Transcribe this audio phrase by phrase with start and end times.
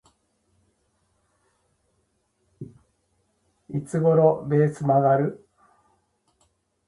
[3.69, 5.47] いつ頃ベース曲がる？